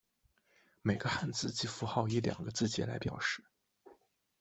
[0.81, 3.43] 每个汉字及符号以两个字节来表示。